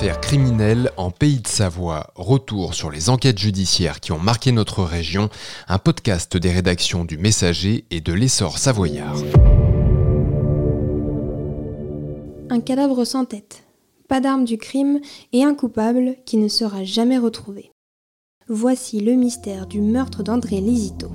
[0.00, 2.06] Affaires criminelles en Pays de Savoie.
[2.14, 5.28] Retour sur les enquêtes judiciaires qui ont marqué notre région.
[5.68, 9.18] Un podcast des rédactions du Messager et de l'Essor Savoyard.
[12.48, 13.64] Un cadavre sans tête,
[14.08, 15.00] pas d'arme du crime
[15.34, 17.70] et un coupable qui ne sera jamais retrouvé.
[18.48, 21.10] Voici le mystère du meurtre d'André Lisito.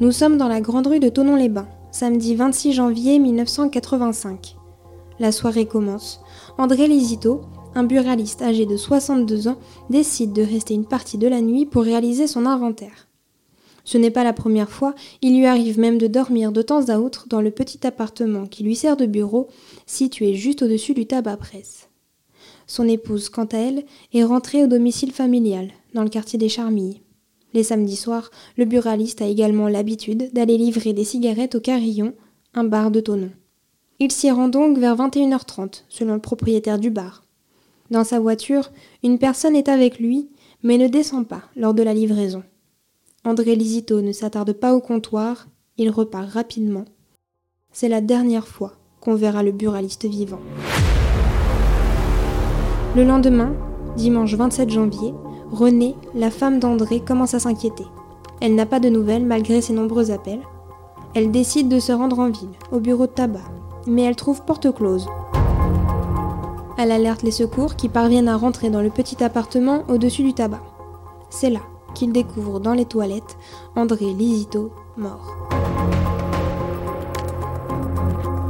[0.00, 4.57] Nous sommes dans la grande rue de Tonon-les-Bains, samedi 26 janvier 1985.
[5.20, 6.20] La soirée commence.
[6.58, 7.42] André Lisito,
[7.74, 9.58] un buraliste âgé de 62 ans,
[9.90, 13.08] décide de rester une partie de la nuit pour réaliser son inventaire.
[13.84, 16.98] Ce n'est pas la première fois, il lui arrive même de dormir de temps à
[16.98, 19.48] autre dans le petit appartement qui lui sert de bureau,
[19.86, 21.88] situé juste au-dessus du tabac presse.
[22.66, 27.00] Son épouse, quant à elle, est rentrée au domicile familial, dans le quartier des Charmilles.
[27.54, 32.12] Les samedis soirs, le buraliste a également l'habitude d'aller livrer des cigarettes au Carillon,
[32.52, 33.30] un bar de Tonon.
[34.00, 37.24] Il s'y rend donc vers 21h30, selon le propriétaire du bar.
[37.90, 38.70] Dans sa voiture,
[39.02, 40.28] une personne est avec lui,
[40.62, 42.44] mais ne descend pas lors de la livraison.
[43.24, 46.84] André Lisito ne s'attarde pas au comptoir, il repart rapidement.
[47.72, 50.40] C'est la dernière fois qu'on verra le buraliste vivant.
[52.94, 53.52] Le lendemain,
[53.96, 55.12] dimanche 27 janvier,
[55.50, 57.86] Renée, la femme d'André, commence à s'inquiéter.
[58.40, 60.42] Elle n'a pas de nouvelles malgré ses nombreux appels.
[61.16, 63.40] Elle décide de se rendre en ville, au bureau de tabac,
[63.86, 65.08] mais elle trouve porte close.
[66.78, 70.62] Elle alerte les secours qui parviennent à rentrer dans le petit appartement au-dessus du tabac.
[71.30, 71.60] C'est là
[71.94, 73.36] qu'ils découvrent dans les toilettes
[73.74, 75.36] André Lisito mort.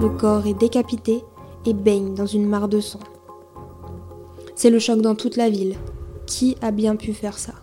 [0.01, 1.25] Le corps est décapité
[1.67, 3.01] et baigne dans une mare de sang.
[4.55, 5.77] C'est le choc dans toute la ville.
[6.27, 7.55] Qui a bien pu faire ça?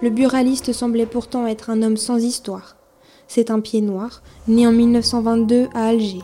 [0.00, 2.77] Le buraliste semblait pourtant être un homme sans histoire
[3.28, 6.22] c'est un pied noir, né en 1922 à Alger.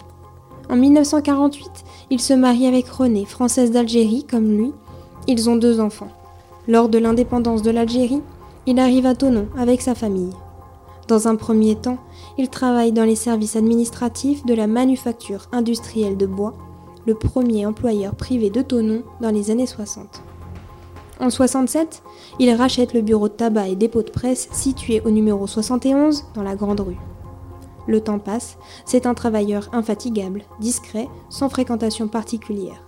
[0.70, 1.70] En 1948,
[2.10, 4.72] il se marie avec Renée, française d'Algérie comme lui.
[5.28, 6.08] Ils ont deux enfants.
[6.66, 8.22] Lors de l'indépendance de l'Algérie,
[8.66, 10.32] il arrive à Tonon avec sa famille.
[11.06, 11.98] Dans un premier temps,
[12.38, 16.54] il travaille dans les services administratifs de la manufacture industrielle de bois,
[17.06, 20.23] le premier employeur privé de Tonon dans les années 60.
[21.20, 22.02] En 67,
[22.40, 26.42] il rachète le bureau de tabac et dépôt de presse situé au numéro 71 dans
[26.42, 26.98] la Grande Rue.
[27.86, 32.82] Le temps passe, c'est un travailleur infatigable, discret, sans fréquentation particulière.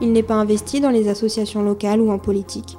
[0.00, 2.76] Il n'est pas investi dans les associations locales ou en politique.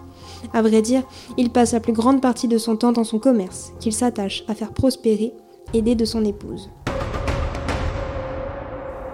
[0.54, 1.04] À vrai dire,
[1.38, 4.54] il passe la plus grande partie de son temps dans son commerce, qu'il s'attache à
[4.54, 5.34] faire prospérer,
[5.74, 6.70] aidé de son épouse.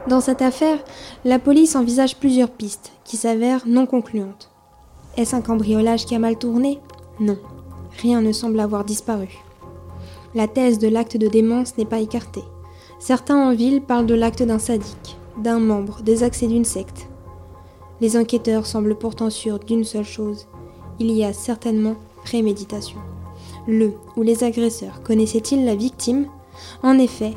[0.07, 0.79] Dans cette affaire,
[1.23, 4.50] la police envisage plusieurs pistes qui s'avèrent non concluantes.
[5.17, 6.79] Est-ce un cambriolage qui a mal tourné?
[7.19, 7.37] Non,
[8.01, 9.29] rien ne semble avoir disparu.
[10.33, 12.43] La thèse de l'acte de démence n'est pas écartée.
[12.99, 17.07] Certains en ville parlent de l'acte d'un sadique, d'un membre des accès d'une secte.
[17.99, 20.47] Les enquêteurs semblent pourtant sûrs d'une seule chose
[21.01, 22.99] il y a certainement préméditation.
[23.67, 26.27] Le ou les agresseurs connaissaient-ils la victime?
[26.83, 27.33] En effet,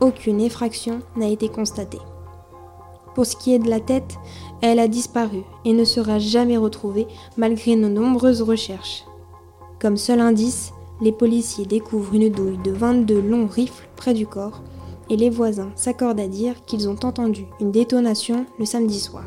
[0.00, 2.00] aucune effraction n'a été constatée.
[3.14, 4.16] Pour ce qui est de la tête,
[4.60, 9.04] elle a disparu et ne sera jamais retrouvée malgré nos nombreuses recherches.
[9.80, 14.62] Comme seul indice, les policiers découvrent une douille de 22 longs rifles près du corps
[15.10, 19.24] et les voisins s'accordent à dire qu'ils ont entendu une détonation le samedi soir.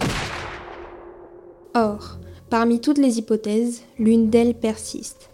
[1.73, 2.17] Or,
[2.49, 5.29] parmi toutes les hypothèses, l'une d'elles persiste.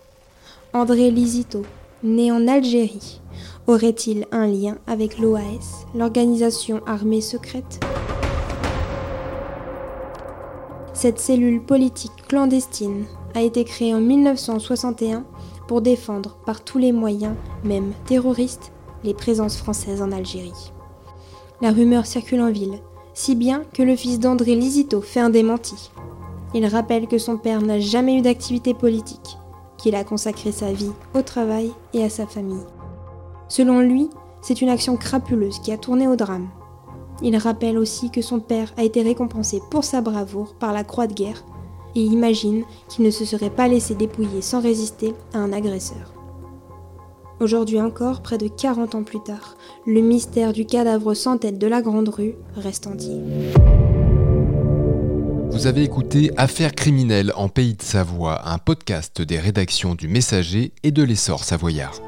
[0.74, 1.64] André Lisito,
[2.04, 3.22] né en Algérie,
[3.66, 7.80] aurait-il un lien avec l'OAS, l'organisation armée secrète?
[10.98, 15.26] Cette cellule politique clandestine a été créée en 1961
[15.68, 18.72] pour défendre par tous les moyens, même terroristes,
[19.04, 20.74] les présences françaises en Algérie.
[21.62, 22.80] La rumeur circule en ville,
[23.14, 25.92] si bien que le fils d'André Lisito fait un démenti.
[26.56, 29.38] Il rappelle que son père n'a jamais eu d'activité politique,
[29.78, 32.66] qu'il a consacré sa vie au travail et à sa famille.
[33.50, 34.10] Selon lui,
[34.42, 36.50] c'est une action crapuleuse qui a tourné au drame.
[37.22, 41.08] Il rappelle aussi que son père a été récompensé pour sa bravoure par la croix
[41.08, 41.44] de guerre
[41.96, 46.14] et imagine qu'il ne se serait pas laissé dépouiller sans résister à un agresseur.
[47.40, 51.68] Aujourd'hui encore, près de 40 ans plus tard, le mystère du cadavre sans tête de
[51.68, 53.20] la Grande Rue reste entier.
[55.52, 60.72] Vous avez écouté Affaires criminelles en Pays de Savoie, un podcast des rédactions du Messager
[60.84, 62.00] et de l'Essor savoyard.